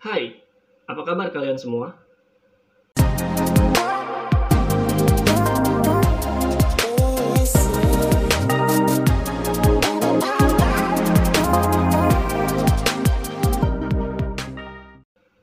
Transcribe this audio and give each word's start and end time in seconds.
Hai, 0.00 0.32
apa 0.88 1.04
kabar 1.04 1.28
kalian 1.28 1.60
semua? 1.60 1.92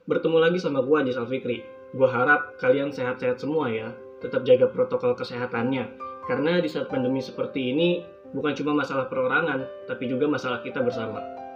Bertemu 0.10 0.38
lagi 0.42 0.58
sama 0.58 0.82
gua 0.82 1.06
di 1.06 1.14
Salfikri. 1.14 1.62
Gua 1.94 2.10
harap 2.10 2.58
kalian 2.58 2.90
sehat-sehat 2.90 3.38
semua 3.38 3.70
ya. 3.70 3.94
Tetap 4.26 4.42
jaga 4.42 4.74
protokol 4.74 5.14
kesehatannya. 5.14 5.86
Karena 6.26 6.58
di 6.58 6.66
saat 6.66 6.90
pandemi 6.90 7.22
seperti 7.22 7.78
ini, 7.78 8.02
bukan 8.34 8.58
cuma 8.58 8.74
masalah 8.74 9.06
perorangan, 9.06 9.70
tapi 9.86 10.10
juga 10.10 10.26
masalah 10.26 10.66
kita 10.66 10.82
bersama. 10.82 11.47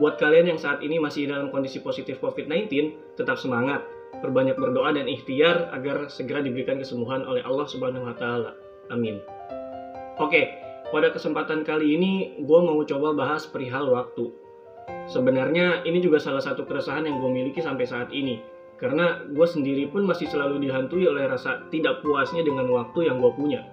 Buat 0.00 0.16
kalian 0.16 0.56
yang 0.56 0.60
saat 0.60 0.80
ini 0.80 0.96
masih 0.96 1.28
dalam 1.28 1.52
kondisi 1.52 1.84
positif 1.84 2.24
COVID-19, 2.24 2.72
tetap 3.20 3.36
semangat, 3.36 3.84
perbanyak 4.24 4.56
berdoa 4.56 4.96
dan 4.96 5.04
ikhtiar 5.04 5.68
agar 5.76 6.08
segera 6.08 6.40
diberikan 6.40 6.80
kesembuhan 6.80 7.20
oleh 7.28 7.44
Allah 7.44 7.68
Subhanahu 7.68 8.08
wa 8.08 8.16
taala. 8.16 8.56
Amin. 8.88 9.20
Oke, 10.16 10.56
pada 10.88 11.12
kesempatan 11.12 11.68
kali 11.68 12.00
ini 12.00 12.12
gue 12.40 12.60
mau 12.64 12.80
coba 12.80 13.12
bahas 13.12 13.44
perihal 13.44 13.92
waktu. 13.92 14.32
Sebenarnya 15.04 15.84
ini 15.84 16.00
juga 16.00 16.16
salah 16.16 16.40
satu 16.40 16.64
keresahan 16.64 17.04
yang 17.04 17.20
gue 17.20 17.30
miliki 17.30 17.60
sampai 17.60 17.84
saat 17.84 18.08
ini. 18.08 18.40
Karena 18.80 19.20
gue 19.28 19.44
sendiri 19.44 19.92
pun 19.92 20.08
masih 20.08 20.32
selalu 20.32 20.64
dihantui 20.64 21.04
oleh 21.04 21.28
rasa 21.28 21.68
tidak 21.68 22.00
puasnya 22.00 22.40
dengan 22.40 22.72
waktu 22.72 23.12
yang 23.12 23.20
gue 23.20 23.32
punya. 23.36 23.68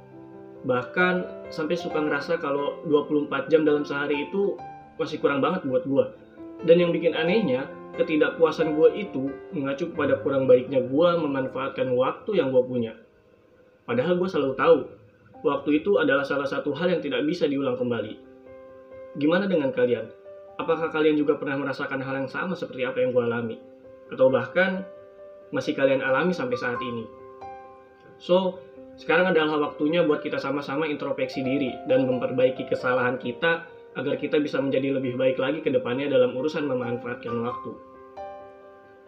Bahkan 0.67 1.47
sampai 1.55 1.79
suka 1.79 2.03
ngerasa 2.03 2.35
kalau 2.43 2.83
24 2.91 3.47
jam 3.47 3.63
dalam 3.63 3.87
sehari 3.87 4.27
itu 4.27 4.59
masih 4.99 5.21
kurang 5.21 5.39
banget 5.39 5.63
buat 5.63 5.85
gue. 5.85 6.05
Dan 6.65 6.81
yang 6.81 6.89
bikin 6.89 7.13
anehnya, 7.13 7.69
ketidakpuasan 7.97 8.77
gue 8.77 8.89
itu 8.97 9.29
mengacu 9.53 9.89
kepada 9.93 10.21
kurang 10.21 10.45
baiknya 10.45 10.85
gue 10.85 11.09
memanfaatkan 11.17 11.93
waktu 11.93 12.37
yang 12.37 12.53
gue 12.53 12.63
punya. 12.65 12.93
Padahal 13.89 14.17
gue 14.17 14.29
selalu 14.29 14.53
tahu, 14.57 14.77
waktu 15.45 15.81
itu 15.81 15.97
adalah 16.01 16.25
salah 16.25 16.45
satu 16.45 16.73
hal 16.77 16.93
yang 16.93 17.01
tidak 17.01 17.25
bisa 17.25 17.49
diulang 17.49 17.77
kembali. 17.77 18.17
Gimana 19.17 19.49
dengan 19.49 19.73
kalian? 19.73 20.09
Apakah 20.57 20.89
kalian 20.89 21.17
juga 21.17 21.37
pernah 21.37 21.57
merasakan 21.57 22.01
hal 22.01 22.25
yang 22.25 22.29
sama 22.29 22.57
seperti 22.57 22.85
apa 22.85 23.01
yang 23.01 23.13
gue 23.13 23.23
alami? 23.23 23.57
Atau 24.09 24.29
bahkan 24.33 24.85
masih 25.53 25.77
kalian 25.77 26.01
alami 26.01 26.33
sampai 26.33 26.57
saat 26.57 26.81
ini? 26.81 27.05
So, 28.17 28.57
sekarang 28.97 29.29
adalah 29.29 29.61
waktunya 29.61 30.01
buat 30.01 30.25
kita 30.25 30.41
sama-sama 30.41 30.89
introspeksi 30.89 31.45
diri 31.45 31.69
dan 31.85 32.09
memperbaiki 32.09 32.65
kesalahan 32.65 33.21
kita 33.21 33.69
agar 33.97 34.15
kita 34.21 34.37
bisa 34.37 34.61
menjadi 34.61 35.01
lebih 35.01 35.17
baik 35.17 35.41
lagi 35.41 35.59
ke 35.65 35.73
depannya 35.73 36.05
dalam 36.07 36.37
urusan 36.37 36.69
memanfaatkan 36.69 37.33
waktu. 37.41 37.73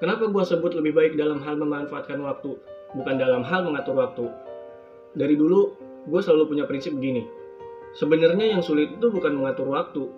Kenapa 0.01 0.25
gue 0.31 0.43
sebut 0.43 0.73
lebih 0.73 0.97
baik 0.97 1.13
dalam 1.13 1.37
hal 1.45 1.59
memanfaatkan 1.61 2.17
waktu, 2.25 2.57
bukan 2.97 3.15
dalam 3.21 3.45
hal 3.45 3.69
mengatur 3.69 4.01
waktu? 4.01 4.25
Dari 5.13 5.37
dulu, 5.37 5.77
gue 6.09 6.21
selalu 6.23 6.55
punya 6.55 6.65
prinsip 6.65 6.95
begini. 6.97 7.27
Sebenarnya 7.93 8.57
yang 8.57 8.61
sulit 8.65 8.89
itu 8.97 9.13
bukan 9.13 9.37
mengatur 9.37 9.69
waktu, 9.69 10.09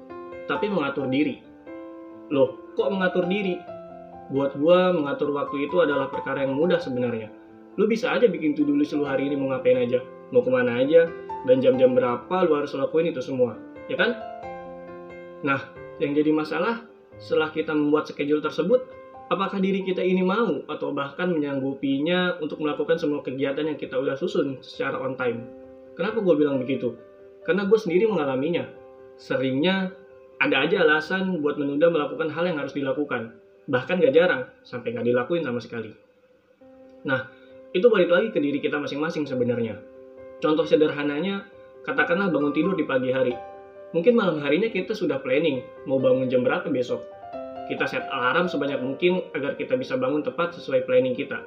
tapi 0.47 0.71
mengatur 0.71 1.09
diri. 1.11 1.43
Loh, 2.31 2.55
kok 2.79 2.87
mengatur 2.93 3.27
diri? 3.27 3.59
Buat 4.31 4.55
gue, 4.55 4.79
mengatur 4.95 5.35
waktu 5.35 5.67
itu 5.67 5.83
adalah 5.83 6.07
perkara 6.07 6.47
yang 6.47 6.55
mudah 6.55 6.79
sebenarnya. 6.79 7.27
Lu 7.75 7.87
bisa 7.87 8.11
aja 8.11 8.27
bikin 8.27 8.55
to-do 8.55 8.75
list 8.75 8.95
lu 8.95 9.03
hari 9.03 9.27
ini 9.27 9.35
mau 9.35 9.51
ngapain 9.51 9.79
aja, 9.79 9.99
mau 10.31 10.43
ke 10.43 10.51
mana 10.51 10.79
aja, 10.79 11.07
dan 11.47 11.59
jam-jam 11.59 11.97
berapa 11.97 12.35
lu 12.47 12.55
harus 12.55 12.71
lakuin 12.75 13.11
itu 13.11 13.19
semua. 13.19 13.57
Ya 13.89 13.99
kan? 13.99 14.15
Nah, 15.41 15.73
yang 15.97 16.13
jadi 16.13 16.29
masalah 16.29 16.85
setelah 17.17 17.49
kita 17.49 17.73
membuat 17.73 18.09
schedule 18.09 18.41
tersebut, 18.41 18.85
apakah 19.33 19.57
diri 19.57 19.81
kita 19.81 20.01
ini 20.01 20.21
mau 20.21 20.61
atau 20.69 20.93
bahkan 20.93 21.33
menyanggupinya 21.33 22.41
untuk 22.41 22.61
melakukan 22.61 22.97
semua 23.01 23.25
kegiatan 23.25 23.65
yang 23.65 23.77
kita 23.77 23.97
udah 23.97 24.13
susun 24.17 24.61
secara 24.61 25.01
on 25.01 25.17
time? 25.17 25.45
Kenapa 25.97 26.21
gue 26.21 26.35
bilang 26.37 26.61
begitu? 26.61 26.93
Karena 27.45 27.65
gue 27.65 27.77
sendiri 27.77 28.05
mengalaminya. 28.05 28.69
Seringnya 29.17 29.93
ada 30.41 30.65
aja 30.65 30.81
alasan 30.81 31.41
buat 31.41 31.57
menunda 31.57 31.89
melakukan 31.89 32.29
hal 32.33 32.45
yang 32.49 32.57
harus 32.61 32.73
dilakukan. 32.73 33.37
Bahkan 33.69 34.01
gak 34.01 34.13
jarang, 34.13 34.49
sampai 34.65 34.93
gak 34.93 35.05
dilakuin 35.05 35.45
sama 35.45 35.61
sekali. 35.61 35.93
Nah, 37.05 37.29
itu 37.73 37.85
balik 37.89 38.09
lagi 38.09 38.27
ke 38.33 38.41
diri 38.41 38.57
kita 38.61 38.77
masing-masing 38.81 39.25
sebenarnya. 39.25 39.77
Contoh 40.41 40.65
sederhananya, 40.65 41.45
katakanlah 41.85 42.33
bangun 42.33 42.53
tidur 42.53 42.73
di 42.73 42.85
pagi 42.85 43.13
hari 43.13 43.50
Mungkin 43.91 44.15
malam 44.15 44.39
harinya 44.39 44.71
kita 44.71 44.95
sudah 44.95 45.19
planning 45.19 45.59
mau 45.83 45.99
bangun 45.99 46.31
jam 46.31 46.47
berapa 46.47 46.63
besok. 46.71 47.03
Kita 47.67 47.87
set 47.87 48.07
alarm 48.07 48.47
sebanyak 48.47 48.79
mungkin 48.79 49.27
agar 49.35 49.59
kita 49.59 49.75
bisa 49.75 49.99
bangun 49.99 50.23
tepat 50.23 50.55
sesuai 50.55 50.87
planning 50.87 51.15
kita. 51.15 51.43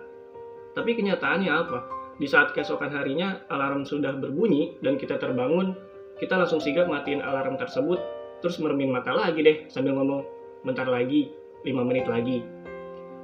Tapi 0.76 0.92
kenyataannya 0.92 1.48
apa? 1.48 1.78
Di 2.20 2.28
saat 2.28 2.52
keesokan 2.52 2.92
harinya 2.92 3.42
alarm 3.48 3.88
sudah 3.88 4.14
berbunyi 4.14 4.76
dan 4.84 5.00
kita 5.00 5.16
terbangun, 5.16 5.74
kita 6.20 6.38
langsung 6.38 6.62
sigap 6.62 6.86
matiin 6.86 7.24
alarm 7.24 7.58
tersebut, 7.58 7.98
terus 8.38 8.60
mermin 8.60 8.92
mata 8.92 9.10
lagi 9.10 9.40
deh 9.40 9.56
sambil 9.72 9.98
ngomong, 9.98 10.22
bentar 10.62 10.86
lagi, 10.86 11.32
5 11.64 11.74
menit 11.82 12.06
lagi. 12.06 12.44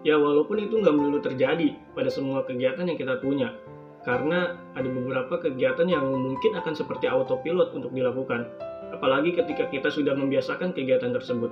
Ya 0.01 0.17
walaupun 0.17 0.65
itu 0.65 0.81
nggak 0.81 0.97
melulu 0.97 1.21
terjadi 1.21 1.77
pada 1.93 2.09
semua 2.09 2.41
kegiatan 2.49 2.89
yang 2.89 2.97
kita 2.97 3.21
punya, 3.21 3.53
karena 4.03 4.57
ada 4.73 4.89
beberapa 4.89 5.37
kegiatan 5.39 5.87
yang 5.87 6.09
mungkin 6.09 6.57
akan 6.57 6.73
seperti 6.73 7.05
autopilot 7.05 7.77
untuk 7.77 7.93
dilakukan, 7.93 8.49
apalagi 9.01 9.33
ketika 9.33 9.65
kita 9.73 9.89
sudah 9.89 10.13
membiasakan 10.13 10.77
kegiatan 10.77 11.09
tersebut. 11.09 11.49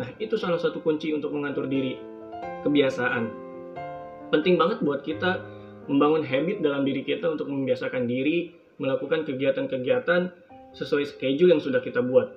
Nah, 0.00 0.08
itu 0.16 0.40
salah 0.40 0.56
satu 0.56 0.80
kunci 0.80 1.12
untuk 1.12 1.36
mengatur 1.36 1.68
diri, 1.68 2.00
kebiasaan. 2.64 3.28
Penting 4.32 4.56
banget 4.56 4.80
buat 4.80 5.04
kita 5.04 5.44
membangun 5.84 6.24
habit 6.24 6.64
dalam 6.64 6.88
diri 6.88 7.04
kita 7.04 7.28
untuk 7.28 7.52
membiasakan 7.52 8.08
diri 8.08 8.56
melakukan 8.80 9.28
kegiatan-kegiatan 9.28 10.32
sesuai 10.72 11.04
schedule 11.04 11.52
yang 11.52 11.60
sudah 11.60 11.84
kita 11.84 12.00
buat. 12.00 12.32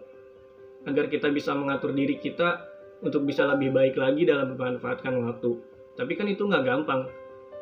Agar 0.83 1.07
kita 1.07 1.31
bisa 1.31 1.55
mengatur 1.55 1.95
diri 1.95 2.19
kita 2.19 2.59
untuk 2.99 3.23
bisa 3.23 3.47
lebih 3.47 3.71
baik 3.71 3.95
lagi 3.95 4.27
dalam 4.27 4.51
memanfaatkan 4.51 5.15
waktu. 5.23 5.55
Tapi 5.95 6.11
kan 6.19 6.27
itu 6.27 6.43
nggak 6.43 6.67
gampang. 6.67 7.07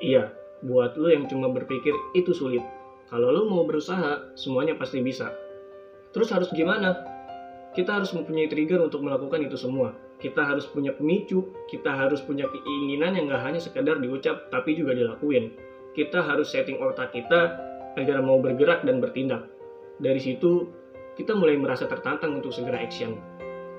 Iya, 0.01 0.33
buat 0.65 0.97
lo 0.97 1.13
yang 1.13 1.29
cuma 1.29 1.53
berpikir 1.53 1.93
itu 2.17 2.33
sulit. 2.33 2.65
Kalau 3.13 3.29
lo 3.29 3.45
mau 3.45 3.61
berusaha, 3.61 4.33
semuanya 4.33 4.73
pasti 4.73 5.01
bisa. 5.05 5.46
Terus 6.15 6.29
harus 6.31 6.49
gimana? 6.55 7.03
Kita 7.75 8.01
harus 8.01 8.09
mempunyai 8.15 8.49
trigger 8.49 8.81
untuk 8.81 9.05
melakukan 9.05 9.43
itu 9.43 9.59
semua. 9.59 9.93
Kita 10.17 10.41
harus 10.41 10.65
punya 10.65 10.97
pemicu, 10.97 11.53
kita 11.69 11.93
harus 11.93 12.25
punya 12.25 12.49
keinginan 12.49 13.13
yang 13.13 13.29
gak 13.29 13.43
hanya 13.45 13.61
sekedar 13.61 14.01
diucap 14.01 14.49
tapi 14.49 14.73
juga 14.73 14.97
dilakuin. 14.97 15.53
Kita 15.93 16.25
harus 16.25 16.49
setting 16.49 16.81
otak 16.81 17.13
kita 17.13 17.53
agar 17.97 18.21
mau 18.25 18.41
bergerak 18.41 18.81
dan 18.81 18.97
bertindak. 18.97 19.45
Dari 20.01 20.17
situ, 20.17 20.69
kita 21.17 21.33
mulai 21.33 21.57
merasa 21.57 21.89
tertantang 21.89 22.37
untuk 22.37 22.53
segera 22.53 22.81
action. 22.81 23.17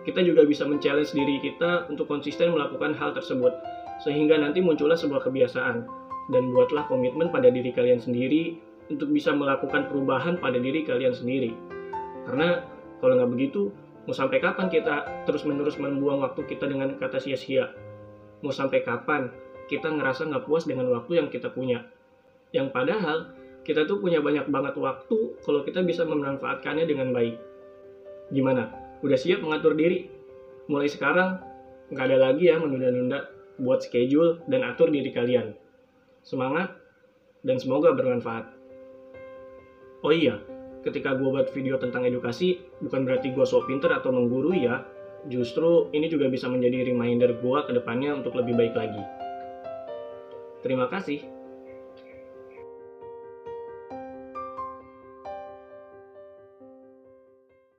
Kita 0.02 0.22
juga 0.26 0.42
bisa 0.42 0.66
men-challenge 0.66 1.14
diri 1.14 1.38
kita 1.38 1.86
untuk 1.86 2.10
konsisten 2.10 2.50
melakukan 2.50 2.94
hal 2.98 3.14
tersebut, 3.14 3.54
sehingga 4.02 4.38
nanti 4.38 4.58
muncullah 4.58 4.98
sebuah 4.98 5.22
kebiasaan. 5.26 5.86
Dan 6.28 6.52
buatlah 6.52 6.90
komitmen 6.90 7.30
pada 7.30 7.48
diri 7.48 7.70
kalian 7.72 8.02
sendiri 8.02 8.58
untuk 8.90 9.08
bisa 9.14 9.32
melakukan 9.32 9.88
perubahan 9.88 10.36
pada 10.36 10.58
diri 10.58 10.84
kalian 10.84 11.14
sendiri. 11.14 11.54
Karena 12.28 12.60
kalau 13.00 13.16
nggak 13.16 13.32
begitu, 13.32 13.72
mau 14.04 14.12
sampai 14.12 14.36
kapan 14.44 14.68
kita 14.68 15.24
terus-menerus 15.24 15.80
membuang 15.80 16.20
waktu 16.20 16.44
kita 16.44 16.68
dengan 16.68 16.92
kata 17.00 17.16
sia-sia? 17.16 17.72
Mau 18.44 18.52
sampai 18.52 18.84
kapan 18.84 19.32
kita 19.72 19.88
ngerasa 19.88 20.28
nggak 20.28 20.44
puas 20.44 20.68
dengan 20.68 20.92
waktu 20.92 21.24
yang 21.24 21.32
kita 21.32 21.48
punya? 21.48 21.88
Yang 22.52 22.68
padahal 22.76 23.32
kita 23.64 23.88
tuh 23.88 24.00
punya 24.04 24.20
banyak 24.20 24.44
banget 24.52 24.76
waktu 24.76 25.40
kalau 25.40 25.64
kita 25.64 25.80
bisa 25.80 26.04
memanfaatkannya 26.04 26.84
dengan 26.84 27.16
baik. 27.16 27.40
Gimana? 28.28 28.68
Udah 29.00 29.16
siap 29.16 29.40
mengatur 29.40 29.72
diri? 29.72 30.12
Mulai 30.68 30.92
sekarang, 30.92 31.40
nggak 31.88 32.04
ada 32.12 32.18
lagi 32.28 32.52
ya 32.52 32.60
menunda-nunda 32.60 33.32
buat 33.56 33.80
schedule 33.80 34.44
dan 34.52 34.68
atur 34.68 34.92
diri 34.92 35.08
kalian. 35.08 35.56
Semangat, 36.20 36.76
dan 37.40 37.56
semoga 37.56 37.94
bermanfaat. 37.96 38.52
Oh 40.04 40.12
iya, 40.12 40.38
ketika 40.82 41.14
gue 41.14 41.28
buat 41.28 41.50
video 41.54 41.78
tentang 41.78 42.06
edukasi, 42.06 42.62
bukan 42.82 43.06
berarti 43.06 43.34
gue 43.34 43.44
sok 43.46 43.70
pinter 43.70 43.90
atau 43.90 44.10
menggurui 44.10 44.66
ya. 44.66 44.84
Justru 45.26 45.90
ini 45.94 46.06
juga 46.06 46.30
bisa 46.30 46.46
menjadi 46.46 46.94
reminder 46.94 47.38
gue 47.42 47.58
ke 47.66 47.72
depannya 47.74 48.14
untuk 48.14 48.38
lebih 48.38 48.54
baik 48.54 48.74
lagi. 48.78 49.02
Terima 50.62 50.90
kasih. 50.90 51.37